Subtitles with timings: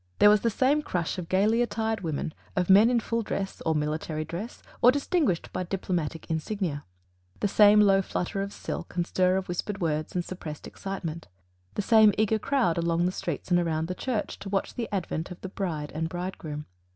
[0.17, 3.75] There was the same crush of gayly attired women, of men in full dress, or
[3.75, 6.85] military dress, or distinguished by diplomatic insignia:
[7.39, 11.27] the same low flutter of silk, and stir of whispered words, and suppressed excitement
[11.75, 15.29] the same eager crowd along the streets and around the church to watch the advent
[15.29, 16.65] of the bride and bridegroom.